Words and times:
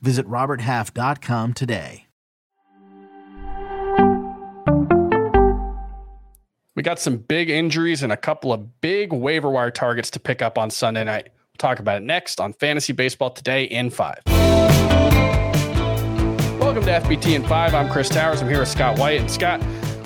Visit 0.00 0.26
RobertHalf.com 0.26 1.54
today. 1.54 2.06
We 6.76 6.82
got 6.82 6.98
some 6.98 7.16
big 7.16 7.48
injuries 7.48 8.02
and 8.02 8.12
a 8.12 8.18
couple 8.18 8.52
of 8.52 8.82
big 8.82 9.10
waiver 9.10 9.48
wire 9.48 9.70
targets 9.70 10.10
to 10.10 10.20
pick 10.20 10.42
up 10.42 10.58
on 10.58 10.68
Sunday 10.70 11.04
night. 11.04 11.28
We'll 11.28 11.56
talk 11.56 11.78
about 11.78 12.02
it 12.02 12.04
next 12.04 12.38
on 12.38 12.52
Fantasy 12.52 12.92
Baseball 12.92 13.30
Today 13.30 13.64
in 13.64 13.88
5. 13.88 14.20
Welcome 16.60 16.84
to 16.84 16.90
FBT 16.90 17.34
in 17.34 17.46
5. 17.46 17.74
I'm 17.74 17.88
Chris 17.88 18.10
Towers. 18.10 18.42
I'm 18.42 18.48
here 18.50 18.60
with 18.60 18.68
Scott 18.68 18.98
White. 18.98 19.20
And 19.20 19.30
Scott, 19.30 19.62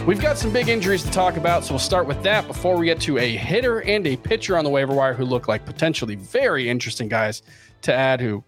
we've 0.07 0.21
got 0.21 0.39
some 0.39 0.53
big 0.53 0.69
injuries 0.69 1.03
to 1.03 1.11
talk 1.11 1.37
about, 1.37 1.65
so 1.65 1.73
we'll 1.73 1.81
start 1.81 2.07
with 2.07 2.23
that 2.23 2.47
before 2.47 2.77
we 2.77 2.87
get 2.87 3.01
to 3.01 3.19
a 3.19 3.37
hitter 3.37 3.83
and 3.83 4.07
a 4.07 4.15
pitcher 4.17 4.57
on 4.57 4.63
the 4.63 4.71
waiver 4.71 4.95
wire 4.95 5.15
who 5.15 5.25
look 5.25 5.49
like 5.49 5.67
potentially 5.67 6.15
very 6.15 6.69
interesting 6.71 7.09
guys 7.09 7.43
to 7.83 7.93
add 7.93 8.21
who 8.21 8.45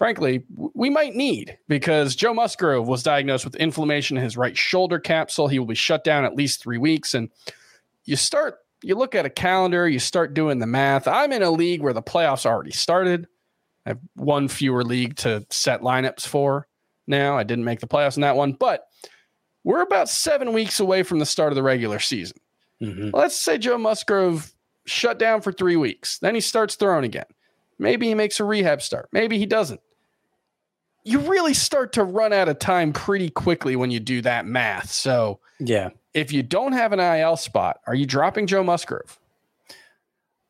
frankly, 0.00 0.42
we 0.56 0.88
might 0.88 1.14
need 1.14 1.58
because 1.68 2.16
Joe 2.16 2.32
Musgrove 2.32 2.88
was 2.88 3.02
diagnosed 3.02 3.44
with 3.44 3.54
inflammation 3.56 4.16
in 4.16 4.24
his 4.24 4.34
right 4.34 4.56
shoulder 4.56 4.98
capsule. 4.98 5.46
He 5.46 5.58
will 5.58 5.66
be 5.66 5.74
shut 5.74 6.04
down 6.04 6.24
at 6.24 6.34
least 6.34 6.62
three 6.62 6.78
weeks. 6.78 7.12
And 7.12 7.28
you 8.06 8.16
start, 8.16 8.60
you 8.82 8.94
look 8.94 9.14
at 9.14 9.26
a 9.26 9.30
calendar, 9.30 9.86
you 9.86 9.98
start 9.98 10.32
doing 10.32 10.58
the 10.58 10.66
math. 10.66 11.06
I'm 11.06 11.32
in 11.32 11.42
a 11.42 11.50
league 11.50 11.82
where 11.82 11.92
the 11.92 12.02
playoffs 12.02 12.46
already 12.46 12.70
started. 12.70 13.26
I 13.84 13.90
have 13.90 13.98
one 14.14 14.48
fewer 14.48 14.84
league 14.84 15.16
to 15.16 15.44
set 15.50 15.82
lineups 15.82 16.26
for 16.26 16.66
now. 17.06 17.36
I 17.36 17.42
didn't 17.42 17.66
make 17.66 17.80
the 17.80 17.86
playoffs 17.86 18.16
in 18.16 18.22
that 18.22 18.36
one, 18.36 18.52
but 18.52 18.86
we're 19.64 19.82
about 19.82 20.08
seven 20.08 20.54
weeks 20.54 20.80
away 20.80 21.02
from 21.02 21.18
the 21.18 21.26
start 21.26 21.52
of 21.52 21.56
the 21.56 21.62
regular 21.62 21.98
season. 21.98 22.38
Mm-hmm. 22.80 23.10
Let's 23.14 23.38
say 23.38 23.58
Joe 23.58 23.76
Musgrove 23.76 24.50
shut 24.86 25.18
down 25.18 25.42
for 25.42 25.52
three 25.52 25.76
weeks. 25.76 26.18
Then 26.20 26.34
he 26.34 26.40
starts 26.40 26.74
throwing 26.74 27.04
again. 27.04 27.26
Maybe 27.78 28.06
he 28.06 28.14
makes 28.14 28.40
a 28.40 28.44
rehab 28.44 28.80
start. 28.80 29.10
Maybe 29.12 29.36
he 29.36 29.44
doesn't 29.44 29.80
you 31.04 31.20
really 31.20 31.54
start 31.54 31.92
to 31.94 32.04
run 32.04 32.32
out 32.32 32.48
of 32.48 32.58
time 32.58 32.92
pretty 32.92 33.30
quickly 33.30 33.76
when 33.76 33.90
you 33.90 34.00
do 34.00 34.22
that 34.22 34.46
math. 34.46 34.90
So, 34.90 35.40
yeah. 35.58 35.90
If 36.12 36.32
you 36.32 36.42
don't 36.42 36.72
have 36.72 36.92
an 36.92 37.00
IL 37.00 37.36
spot, 37.36 37.80
are 37.86 37.94
you 37.94 38.04
dropping 38.04 38.48
Joe 38.48 38.64
Musgrove? 38.64 39.18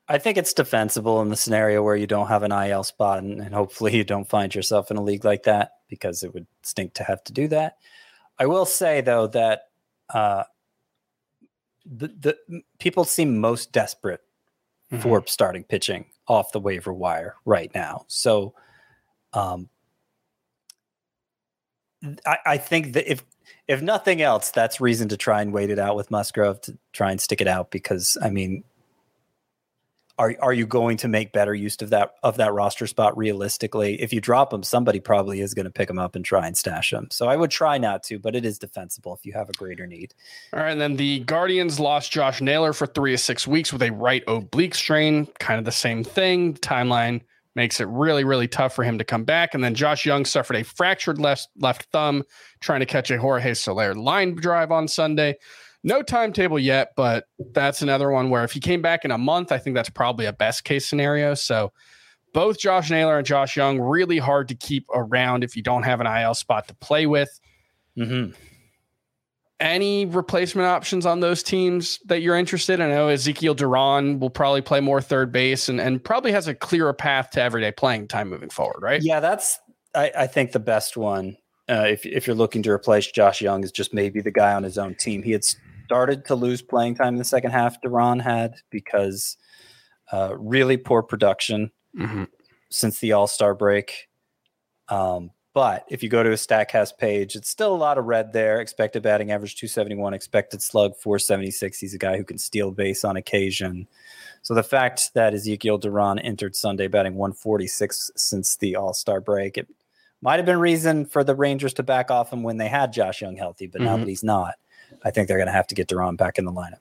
I 0.09 0.19
think 0.19 0.39
it's 0.39 0.53
defensible 0.53 1.21
in 1.21 1.29
the 1.29 1.37
scenario 1.37 1.85
where 1.85 1.95
you 1.95 2.07
don't 2.07 2.27
have 2.27 2.43
an 2.43 2.51
IL 2.51 2.83
spot, 2.83 3.19
and, 3.19 3.41
and, 3.41 3.55
hopefully 3.55 3.97
you 3.97 4.03
don't 4.03 4.29
find 4.29 4.53
yourself 4.53 4.91
in 4.91 4.97
a 4.97 5.03
league 5.03 5.25
like 5.25 5.45
that 5.45 5.75
because 5.89 6.25
it 6.25 6.35
would 6.35 6.49
stink 6.63 6.95
to 6.95 7.05
have 7.05 7.23
to 7.25 7.33
do 7.33 7.47
that. 7.49 7.77
I 8.37 8.47
will 8.47 8.67
say 8.67 9.03
though 9.03 9.29
that 9.29 9.69
uh, 10.13 10.45
the 11.85 12.09
the 12.49 12.63
people 12.79 13.05
seem 13.05 13.39
most 13.39 13.71
desperate 13.71 14.23
mm-hmm. 14.91 15.03
for 15.03 15.25
starting 15.27 15.63
pitching 15.63 16.07
off 16.27 16.53
the 16.53 16.61
waiver 16.61 16.93
wire 16.93 17.37
right 17.45 17.71
now. 17.75 18.05
So, 18.09 18.55
um, 19.33 19.69
I, 22.27 22.37
I 22.47 22.57
think 22.57 22.95
that 22.95 23.11
if 23.11 23.25
if 23.69 23.83
nothing 23.83 24.21
else, 24.21 24.51
that's 24.51 24.81
reason 24.81 25.09
to 25.11 25.17
try 25.17 25.43
and 25.43 25.53
wait 25.53 25.71
it 25.71 25.79
out 25.79 25.97
with 25.97 26.11
Musgrove 26.11 26.61
to 26.63 26.77
try 26.93 27.11
and 27.11 27.21
stick 27.21 27.41
it 27.41 27.47
out 27.47 27.71
because 27.71 28.17
I 28.21 28.31
mean, 28.31 28.65
are 30.19 30.35
are 30.41 30.53
you 30.53 30.67
going 30.67 30.97
to 30.99 31.09
make 31.09 31.33
better 31.33 31.55
use 31.55 31.77
of 31.81 31.91
that 31.91 32.15
of 32.23 32.37
that 32.37 32.53
roster 32.53 32.87
spot 32.87 33.17
realistically? 33.17 34.01
If 34.01 34.13
you 34.13 34.21
drop 34.21 34.53
him, 34.53 34.63
somebody 34.63 35.01
probably 35.01 35.41
is 35.41 35.55
going 35.55 35.65
to 35.65 35.71
pick 35.71 35.89
him 35.89 35.99
up 35.99 36.15
and 36.15 36.25
try 36.25 36.47
and 36.47 36.57
stash 36.57 36.93
him. 36.93 37.09
So 37.11 37.29
I 37.29 37.37
would 37.37 37.51
try 37.51 37.79
not 37.79 38.03
to, 38.05 38.19
but 38.19 38.35
it 38.35 38.45
is 38.45 38.59
defensible 38.59 39.15
if 39.15 39.25
you 39.25 39.33
have 39.35 39.49
a 39.49 39.55
greater 39.55 39.87
need. 39.87 40.15
All 40.53 40.61
right, 40.61 40.71
and 40.71 40.81
then 40.81 40.97
the 40.97 41.21
Guardians 41.21 41.81
lost 41.81 42.13
Josh 42.13 42.41
Naylor 42.41 42.73
for 42.73 42.87
three 42.87 43.13
to 43.13 43.19
six 43.19 43.47
weeks 43.47 43.73
with 43.73 43.83
a 43.83 43.91
right 43.91 44.23
oblique 44.27 44.75
strain, 44.75 45.27
kind 45.39 45.59
of 45.59 45.65
the 45.65 45.73
same 45.73 46.05
thing. 46.05 46.55
Timeline 46.55 47.23
makes 47.55 47.81
it 47.81 47.89
really, 47.89 48.25
really 48.25 48.49
tough 48.49 48.75
for 48.75 48.85
him 48.85 48.99
to 48.99 49.05
come 49.05 49.25
back. 49.25 49.55
And 49.55 49.63
then 49.63 49.75
Josh 49.75 50.07
Jung 50.07 50.25
suffered 50.25 50.57
a 50.57 50.65
fractured 50.65 51.19
left 51.19 51.49
left 51.57 51.85
thumb 51.93 52.25
trying 52.61 52.81
to 52.81 52.87
catch 52.87 53.11
a 53.11 53.19
Jorge 53.19 53.55
Soler 53.55 53.95
line 53.95 54.35
drive 54.35 54.71
on 54.71 54.89
Sunday. 54.89 55.37
No 55.83 56.03
timetable 56.03 56.59
yet, 56.59 56.93
but 56.95 57.25
that's 57.53 57.81
another 57.83 58.11
one 58.11 58.29
where 58.29 58.45
if 58.45 58.53
he 58.53 58.61
came 58.61 58.83
back 58.83 59.05
in 59.05 59.11
a 59.11 59.19
month, 59.19 59.51
I 59.51 59.59
think 59.59 59.75
that's 59.75 59.89
probably 59.89 60.27
a 60.27 60.33
best 60.33 60.65
case 60.65 60.87
scenario. 60.87 61.35
So 61.35 61.73
both 62.35 62.59
Josh 62.59 62.91
Naylor 62.91 63.19
and 63.19 63.27
Josh 63.27 63.57
Jung 63.57 63.81
really 63.81 64.19
hard 64.19 64.49
to 64.49 64.55
keep 64.55 64.87
around 64.95 65.43
if 65.43 65.57
you 65.57 65.63
don't 65.63 65.85
have 65.85 66.01
an 66.01 66.07
IL 66.07 66.35
spot 66.35 66.69
to 66.69 66.75
play 66.75 67.07
with. 67.07 67.41
Mm-hmm 67.99 68.33
any 69.61 70.07
replacement 70.07 70.67
options 70.67 71.07
on 71.07 71.21
those 71.21 71.43
teams 71.43 72.01
that 72.07 72.23
you're 72.23 72.37
interested 72.37 72.81
in? 72.81 72.91
I 72.91 72.95
know 72.95 73.09
Ezekiel 73.09 73.55
Duran 73.55 74.19
will 74.19 74.31
probably 74.31 74.63
play 74.63 74.81
more 74.81 75.01
third 75.01 75.31
base 75.31 75.69
and, 75.69 75.81
and 75.81 76.03
probably 76.03 76.33
has 76.33 76.49
a 76.49 76.55
clearer 76.55 76.93
path 76.93 77.31
to 77.33 77.43
everyday 77.43 77.71
playing 77.71 78.09
time 78.09 78.29
moving 78.29 78.51
forward, 78.51 78.83
right? 78.83 79.01
Yeah, 79.03 79.21
that's 79.21 79.59
I, 79.95 80.11
I 80.17 80.27
think 80.27 80.53
the 80.53 80.61
best 80.61 80.97
one. 80.97 81.37
Uh, 81.69 81.87
if 81.87 82.05
if 82.05 82.27
you're 82.27 82.37
looking 82.37 82.63
to 82.65 82.71
replace 82.71 83.11
Josh 83.11 83.41
Jung, 83.41 83.63
is 83.63 83.71
just 83.71 83.95
maybe 83.95 84.21
the 84.21 84.33
guy 84.33 84.55
on 84.55 84.63
his 84.63 84.79
own 84.79 84.95
team. 84.95 85.23
He 85.23 85.33
had 85.33 85.45
started 85.85 86.25
to 86.27 86.35
lose 86.35 86.63
playing 86.63 86.97
time 86.97 87.15
in 87.15 87.19
the 87.19 87.25
second 87.25 87.53
half. 87.53 87.81
Duran 87.81 88.19
had 88.19 88.55
because 88.71 89.37
uh, 90.13 90.35
really 90.37 90.77
poor 90.77 91.03
production 91.03 91.71
mm-hmm. 91.97 92.25
since 92.71 92.99
the 92.99 93.13
All 93.13 93.27
Star 93.27 93.55
break. 93.55 94.09
Um, 94.89 95.31
but 95.53 95.85
if 95.89 96.03
you 96.03 96.09
go 96.09 96.23
to 96.23 96.31
a 96.31 96.35
StatCast 96.35 96.97
page, 96.99 97.35
it's 97.35 97.49
still 97.49 97.75
a 97.75 97.77
lot 97.77 97.99
of 97.99 98.05
red 98.05 98.33
there. 98.33 98.61
Expected 98.61 99.03
batting 99.03 99.33
average 99.33 99.57
271, 99.57 100.15
expected 100.15 100.63
slug 100.63 100.97
476. 100.97 101.79
He's 101.79 101.95
a 101.95 101.99
guy 101.99 102.17
who 102.17 102.25
can 102.25 102.39
steal 102.39 102.71
base 102.71 103.05
on 103.05 103.17
occasion. 103.17 103.89
So 104.43 104.55
the 104.55 104.63
fact 104.63 105.13
that 105.15 105.35
Ezekiel 105.35 105.79
Duran 105.79 106.19
entered 106.19 106.55
Sunday 106.55 106.87
batting 106.87 107.15
146 107.15 108.13
since 108.15 108.57
the 108.57 108.77
All 108.77 108.95
Star 108.95 109.21
break, 109.21 109.59
it 109.59 109.69
might 110.23 110.37
have 110.37 110.47
been 110.47 110.61
reason 110.61 111.05
for 111.05 111.25
the 111.25 111.35
Rangers 111.35 111.75
to 111.75 111.83
back 111.83 112.11
off 112.11 112.33
him 112.33 112.43
when 112.43 112.57
they 112.57 112.69
had 112.69 112.93
Josh 112.93 113.21
Jung 113.21 113.37
healthy. 113.37 113.67
But 113.67 113.81
mm-hmm. 113.81 113.91
now 113.91 113.97
that 113.97 114.09
he's 114.09 114.25
not, 114.25 114.55
I 115.05 115.11
think 115.11 115.29
they're 115.29 115.37
going 115.37 115.47
to 115.47 115.53
have 115.53 115.67
to 115.69 115.75
get 115.75 115.89
Duran 115.89 116.17
back 116.17 116.39
in 116.39 116.45
the 116.45 116.53
lineup. 116.53 116.79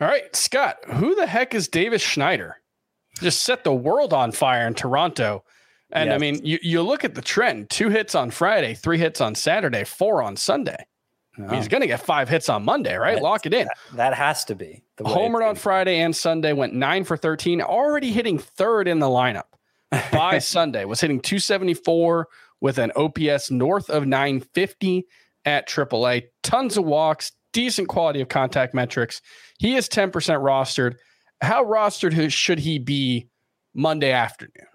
All 0.00 0.08
right, 0.08 0.34
Scott, 0.34 0.78
who 0.86 1.14
the 1.14 1.26
heck 1.26 1.54
is 1.54 1.68
Davis 1.68 2.02
Schneider? 2.02 2.60
Just 3.20 3.42
set 3.42 3.64
the 3.64 3.74
world 3.74 4.12
on 4.12 4.32
fire 4.32 4.66
in 4.66 4.74
Toronto. 4.74 5.44
And 5.92 6.08
yes. 6.08 6.14
I 6.14 6.18
mean, 6.18 6.44
you, 6.44 6.58
you 6.62 6.82
look 6.82 7.04
at 7.04 7.14
the 7.14 7.22
trend 7.22 7.70
two 7.70 7.88
hits 7.88 8.14
on 8.14 8.30
Friday, 8.30 8.74
three 8.74 8.98
hits 8.98 9.20
on 9.20 9.34
Saturday, 9.34 9.84
four 9.84 10.22
on 10.22 10.36
Sunday. 10.36 10.86
Oh. 11.38 11.48
He's 11.48 11.68
going 11.68 11.80
to 11.80 11.86
get 11.86 12.00
five 12.00 12.28
hits 12.28 12.48
on 12.48 12.64
Monday, 12.64 12.96
right? 12.96 13.14
That's, 13.14 13.22
Lock 13.22 13.46
it 13.46 13.54
in. 13.54 13.66
That, 13.66 13.96
that 13.96 14.14
has 14.14 14.44
to 14.46 14.54
be. 14.54 14.82
The 14.96 15.04
Homered 15.04 15.48
on 15.48 15.54
Friday 15.56 16.00
and 16.00 16.14
Sunday, 16.14 16.52
went 16.52 16.74
nine 16.74 17.04
for 17.04 17.16
13, 17.16 17.62
already 17.62 18.12
hitting 18.12 18.38
third 18.38 18.88
in 18.88 18.98
the 18.98 19.06
lineup 19.06 19.44
by 20.12 20.38
Sunday, 20.40 20.84
was 20.84 21.00
hitting 21.00 21.20
274 21.20 22.28
with 22.60 22.78
an 22.78 22.92
OPS 22.96 23.50
north 23.50 23.88
of 23.88 24.06
950 24.06 25.06
at 25.44 25.68
AAA. 25.68 26.24
Tons 26.42 26.76
of 26.76 26.84
walks, 26.84 27.32
decent 27.52 27.88
quality 27.88 28.20
of 28.20 28.28
contact 28.28 28.74
metrics. 28.74 29.22
He 29.58 29.76
is 29.76 29.88
10% 29.88 30.10
rostered. 30.12 30.96
How 31.40 31.64
rostered 31.64 32.32
should 32.32 32.58
he 32.58 32.78
be 32.78 33.28
Monday 33.74 34.12
afternoon? 34.12 34.66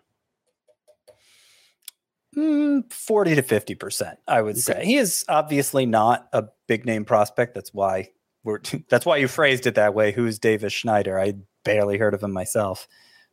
Mm, 2.35 2.91
40 2.91 3.35
to 3.35 3.41
50%, 3.41 4.16
I 4.28 4.41
would 4.41 4.56
okay. 4.56 4.59
say. 4.59 4.85
He 4.85 4.96
is 4.96 5.23
obviously 5.29 5.85
not 5.85 6.27
a 6.33 6.45
big 6.68 6.86
name 6.86 7.06
prospect. 7.06 7.56
That's 7.56 7.74
why 7.74 8.09
we're 8.44 8.59
that's 8.89 9.06
why 9.06 9.18
you 9.18 9.27
phrased 9.27 9.68
it 9.68 9.75
that 9.75 9.94
way. 9.94 10.12
Who's 10.12 10.39
Davis 10.39 10.74
Schneider? 10.74 11.19
I 11.19 11.33
barely 11.63 11.98
heard 11.98 12.13
of 12.13 12.24
him 12.24 12.31
myself 12.31 12.88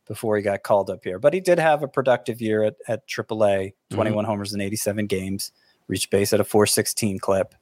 before 0.06 0.36
he 0.36 0.42
got 0.42 0.62
called 0.62 0.90
up 0.90 1.04
here. 1.04 1.18
But 1.18 1.34
he 1.34 1.40
did 1.40 1.58
have 1.58 1.82
a 1.82 1.88
productive 1.88 2.40
year 2.40 2.64
at, 2.64 2.74
at 2.88 3.06
AAA, 3.06 3.72
21 3.90 4.24
mm-hmm. 4.24 4.30
homers 4.30 4.52
in 4.52 4.60
87 4.60 5.06
games, 5.06 5.52
reached 5.86 6.10
base 6.10 6.32
at 6.32 6.40
a 6.40 6.44
416 6.44 7.18
clip. 7.20 7.54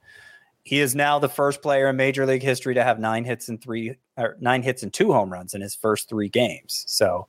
He 0.63 0.81
is 0.81 0.95
now 0.95 1.19
the 1.19 1.29
first 1.29 1.63
player 1.63 1.89
in 1.89 1.97
major 1.97 2.27
league 2.27 2.43
history 2.43 2.75
to 2.75 2.85
have 2.85 2.99
nine 2.99 3.25
hits 3.25 3.49
and 3.49 3.61
three 3.61 3.97
or 4.17 4.37
nine 4.41 4.63
hits 4.63 4.83
and 4.83 4.93
two 4.93 5.13
home 5.13 5.31
runs 5.31 5.55
in 5.55 5.61
his 5.61 5.75
first 5.75 6.09
three 6.09 6.29
games. 6.29 6.85
So 6.87 7.29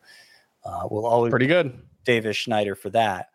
uh, 0.64 0.88
we'll 0.90 1.06
always 1.06 1.32
pretty 1.32 1.48
good. 1.48 1.80
Davis 2.04 2.38
Schneider 2.38 2.76
for 2.76 2.90
that. 2.92 3.31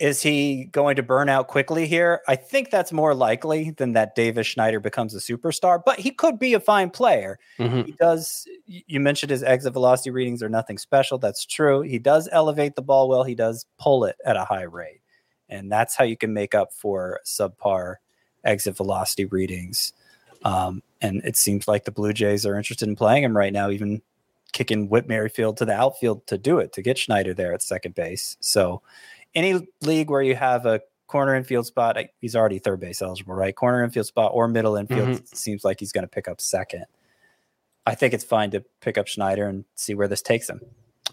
Is 0.00 0.22
he 0.22 0.64
going 0.72 0.96
to 0.96 1.02
burn 1.02 1.28
out 1.28 1.48
quickly 1.48 1.86
here? 1.86 2.22
I 2.26 2.34
think 2.34 2.70
that's 2.70 2.90
more 2.90 3.14
likely 3.14 3.72
than 3.72 3.92
that 3.92 4.14
Davis 4.14 4.46
Schneider 4.46 4.80
becomes 4.80 5.14
a 5.14 5.18
superstar, 5.18 5.78
but 5.84 6.00
he 6.00 6.10
could 6.10 6.38
be 6.38 6.54
a 6.54 6.60
fine 6.60 6.88
player. 6.88 7.38
Mm-hmm. 7.58 7.82
He 7.82 7.92
does, 7.92 8.48
you 8.66 8.98
mentioned 8.98 9.28
his 9.30 9.42
exit 9.42 9.74
velocity 9.74 10.10
readings 10.10 10.42
are 10.42 10.48
nothing 10.48 10.78
special. 10.78 11.18
That's 11.18 11.44
true. 11.44 11.82
He 11.82 11.98
does 11.98 12.30
elevate 12.32 12.76
the 12.76 12.82
ball 12.82 13.10
well, 13.10 13.24
he 13.24 13.34
does 13.34 13.66
pull 13.78 14.04
it 14.04 14.16
at 14.24 14.36
a 14.36 14.44
high 14.46 14.62
rate. 14.62 15.02
and 15.50 15.70
that's 15.70 15.96
how 15.96 16.04
you 16.04 16.16
can 16.16 16.32
make 16.32 16.54
up 16.54 16.72
for 16.72 17.20
subpar 17.26 17.96
exit 18.44 18.76
velocity 18.76 19.26
readings. 19.26 19.92
Um, 20.44 20.82
and 21.02 21.20
it 21.24 21.36
seems 21.36 21.68
like 21.68 21.84
the 21.84 21.90
Blue 21.90 22.12
Jays 22.12 22.46
are 22.46 22.56
interested 22.56 22.88
in 22.88 22.96
playing 22.96 23.24
him 23.24 23.36
right 23.36 23.52
now, 23.52 23.68
even 23.70 24.00
kicking 24.52 24.88
Whit 24.88 25.06
Merrifield 25.08 25.56
to 25.58 25.64
the 25.64 25.74
outfield 25.74 26.26
to 26.28 26.38
do 26.38 26.58
it, 26.58 26.72
to 26.72 26.82
get 26.82 26.98
Schneider 26.98 27.34
there 27.34 27.52
at 27.52 27.62
second 27.62 27.94
base. 27.94 28.36
So, 28.40 28.82
any 29.34 29.66
league 29.82 30.10
where 30.10 30.22
you 30.22 30.34
have 30.34 30.66
a 30.66 30.80
corner 31.06 31.34
infield 31.34 31.66
spot, 31.66 31.98
he's 32.20 32.36
already 32.36 32.58
third 32.58 32.80
base 32.80 33.02
eligible, 33.02 33.34
right? 33.34 33.54
Corner 33.54 33.82
infield 33.82 34.06
spot 34.06 34.30
or 34.34 34.48
middle 34.48 34.76
infield 34.76 35.08
mm-hmm. 35.08 35.36
seems 35.36 35.64
like 35.64 35.80
he's 35.80 35.92
going 35.92 36.04
to 36.04 36.08
pick 36.08 36.28
up 36.28 36.40
second. 36.40 36.84
I 37.86 37.94
think 37.94 38.14
it's 38.14 38.24
fine 38.24 38.50
to 38.52 38.64
pick 38.80 38.98
up 38.98 39.08
Schneider 39.08 39.46
and 39.48 39.64
see 39.74 39.94
where 39.94 40.08
this 40.08 40.22
takes 40.22 40.48
him. 40.48 40.60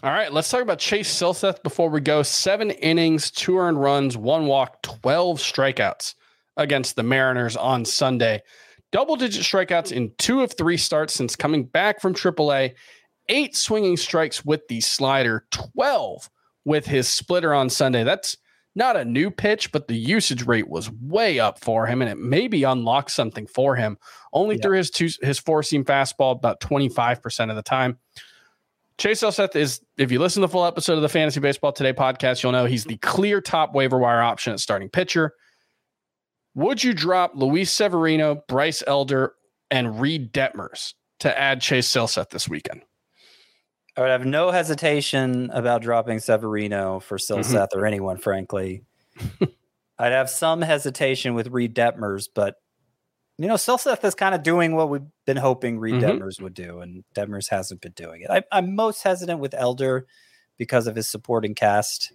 All 0.02 0.12
right, 0.12 0.32
let's 0.32 0.48
talk 0.48 0.62
about 0.62 0.78
Chase 0.78 1.12
Silseth 1.12 1.62
before 1.64 1.90
we 1.90 2.00
go. 2.00 2.22
Seven 2.22 2.70
innings, 2.70 3.32
two 3.32 3.58
earned 3.58 3.80
runs, 3.80 4.16
one 4.16 4.46
walk, 4.46 4.80
12 4.82 5.40
strikeouts 5.40 6.14
against 6.56 6.94
the 6.94 7.02
Mariners 7.02 7.56
on 7.56 7.84
Sunday. 7.84 8.42
Double 8.92 9.16
digit 9.16 9.42
strikeouts 9.42 9.90
in 9.90 10.12
two 10.18 10.42
of 10.42 10.52
three 10.52 10.76
starts 10.76 11.14
since 11.14 11.34
coming 11.34 11.64
back 11.64 12.00
from 12.00 12.14
AAA. 12.14 12.74
Eight 13.28 13.56
swinging 13.56 13.96
strikes 13.96 14.44
with 14.44 14.66
the 14.68 14.80
slider, 14.80 15.46
12 15.50 16.30
with 16.64 16.86
his 16.86 17.08
splitter 17.08 17.54
on 17.54 17.70
Sunday. 17.70 18.04
That's 18.04 18.36
not 18.74 18.96
a 18.96 19.04
new 19.04 19.30
pitch, 19.30 19.72
but 19.72 19.88
the 19.88 19.96
usage 19.96 20.46
rate 20.46 20.68
was 20.68 20.90
way 20.90 21.40
up 21.40 21.58
for 21.60 21.86
him, 21.86 22.00
and 22.00 22.10
it 22.10 22.18
maybe 22.18 22.62
unlocked 22.62 23.10
something 23.10 23.46
for 23.46 23.74
him. 23.74 23.98
Only 24.32 24.56
yeah. 24.56 24.62
through 24.62 24.76
his 24.76 24.90
two, 24.90 25.08
his 25.20 25.38
four 25.38 25.62
seam 25.62 25.84
fastball 25.84 26.36
about 26.36 26.60
25% 26.60 27.50
of 27.50 27.56
the 27.56 27.62
time. 27.62 27.98
Chase 28.98 29.22
Silseth 29.22 29.54
is, 29.54 29.80
if 29.96 30.10
you 30.10 30.18
listen 30.18 30.40
to 30.40 30.46
the 30.48 30.52
full 30.52 30.64
episode 30.64 30.94
of 30.94 31.02
the 31.02 31.08
Fantasy 31.08 31.40
Baseball 31.40 31.72
Today 31.72 31.92
podcast, 31.92 32.42
you'll 32.42 32.52
know 32.52 32.66
he's 32.66 32.84
the 32.84 32.96
clear 32.98 33.40
top 33.40 33.74
waiver 33.74 33.98
wire 33.98 34.22
option 34.22 34.52
at 34.52 34.60
starting 34.60 34.88
pitcher. 34.88 35.34
Would 36.54 36.82
you 36.82 36.92
drop 36.92 37.32
Luis 37.34 37.70
Severino, 37.70 38.42
Bryce 38.48 38.82
Elder, 38.86 39.34
and 39.70 40.00
Reid 40.00 40.32
Detmers 40.32 40.94
to 41.20 41.38
add 41.38 41.60
Chase 41.60 41.88
Silseth 41.88 42.30
this 42.30 42.48
weekend? 42.48 42.82
I 43.98 44.00
would 44.02 44.10
have 44.10 44.24
no 44.24 44.52
hesitation 44.52 45.50
about 45.52 45.82
dropping 45.82 46.20
Severino 46.20 47.00
for 47.00 47.18
Silseth 47.18 47.52
mm-hmm. 47.52 47.78
or 47.80 47.84
anyone, 47.84 48.16
frankly. 48.16 48.84
I'd 49.98 50.12
have 50.12 50.30
some 50.30 50.62
hesitation 50.62 51.34
with 51.34 51.48
Reid 51.48 51.74
Detmers, 51.74 52.28
but 52.32 52.54
you 53.38 53.48
know, 53.48 53.54
Silseth 53.54 54.04
is 54.04 54.14
kind 54.14 54.36
of 54.36 54.44
doing 54.44 54.76
what 54.76 54.88
we've 54.88 55.02
been 55.26 55.36
hoping 55.36 55.80
Reid 55.80 55.96
mm-hmm. 55.96 56.22
Detmers 56.22 56.40
would 56.40 56.54
do, 56.54 56.78
and 56.78 57.02
Detmers 57.12 57.50
hasn't 57.50 57.80
been 57.80 57.92
doing 57.96 58.22
it. 58.22 58.30
I, 58.30 58.58
am 58.58 58.76
most 58.76 59.02
hesitant 59.02 59.40
with 59.40 59.52
Elder 59.52 60.06
because 60.56 60.86
of 60.86 60.94
his 60.94 61.08
supporting 61.08 61.56
cast 61.56 62.12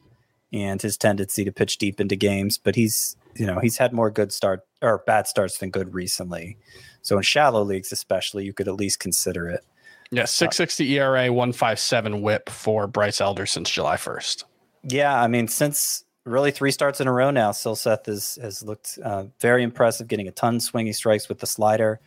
and 0.53 0.81
his 0.81 0.95
tendency 0.95 1.43
to 1.43 1.51
pitch 1.51 1.77
deep 1.79 1.99
into 1.99 2.15
games, 2.15 2.57
but 2.57 2.75
he's 2.75 3.17
you 3.35 3.45
know 3.45 3.59
he's 3.59 3.77
had 3.77 3.91
more 3.91 4.09
good 4.09 4.31
start 4.31 4.61
or 4.81 5.03
bad 5.05 5.27
starts 5.27 5.57
than 5.57 5.69
good 5.69 5.93
recently. 5.93 6.55
So 7.01 7.17
in 7.17 7.23
shallow 7.23 7.61
leagues, 7.61 7.91
especially, 7.91 8.45
you 8.45 8.53
could 8.53 8.69
at 8.69 8.75
least 8.75 9.01
consider 9.01 9.49
it. 9.49 9.65
Yeah, 10.13 10.25
six 10.25 10.57
sixty 10.57 10.97
ERA, 10.99 11.33
one 11.33 11.53
five 11.53 11.79
seven 11.79 12.21
WHIP 12.21 12.49
for 12.49 12.85
Bryce 12.85 13.19
Elder 13.19 13.47
since 13.47 13.69
July 13.69 13.97
first. 13.97 14.45
Yeah, 14.83 15.19
I 15.19 15.27
mean 15.27 15.47
since 15.47 16.03
really 16.23 16.51
three 16.51 16.69
starts 16.69 17.01
in 17.01 17.07
a 17.07 17.11
row 17.11 17.31
now, 17.31 17.51
Silseth 17.51 18.05
has 18.05 18.37
has 18.39 18.61
looked 18.61 18.99
uh, 19.03 19.25
very 19.39 19.63
impressive, 19.63 20.07
getting 20.07 20.27
a 20.27 20.31
ton 20.31 20.57
of 20.57 20.61
swinging 20.61 20.93
strikes 20.93 21.27
with 21.27 21.39
the 21.39 21.47
slider, 21.47 21.99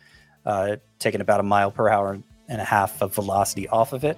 uh, 0.45 0.77
taking 0.99 1.19
about 1.19 1.41
a 1.41 1.43
mile 1.43 1.69
per 1.69 1.89
hour 1.89 2.17
and 2.47 2.61
a 2.61 2.63
half 2.63 3.01
of 3.01 3.13
velocity 3.13 3.67
off 3.67 3.91
of 3.91 4.05
it, 4.05 4.17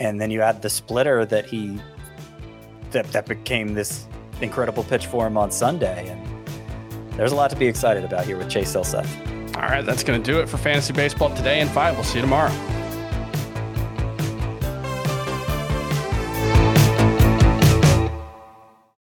and 0.00 0.18
then 0.18 0.30
you 0.30 0.40
add 0.40 0.62
the 0.62 0.70
splitter 0.70 1.26
that 1.26 1.44
he 1.44 1.78
that 2.92 3.10
that 3.12 3.26
became 3.26 3.74
this 3.74 4.06
incredible 4.40 4.82
pitch 4.82 5.06
for 5.06 5.26
him 5.26 5.36
on 5.36 5.50
Sunday. 5.50 6.08
And 6.08 7.18
there's 7.18 7.32
a 7.32 7.36
lot 7.36 7.50
to 7.50 7.56
be 7.56 7.66
excited 7.66 8.02
about 8.02 8.24
here 8.24 8.38
with 8.38 8.48
Chase 8.48 8.74
Silseth. 8.74 9.06
All 9.56 9.68
right, 9.68 9.84
that's 9.84 10.02
going 10.02 10.20
to 10.20 10.32
do 10.32 10.40
it 10.40 10.48
for 10.48 10.56
Fantasy 10.56 10.94
Baseball 10.94 11.34
today 11.36 11.60
and 11.60 11.70
five. 11.70 11.96
We'll 11.96 12.04
see 12.04 12.16
you 12.16 12.22
tomorrow. 12.22 12.50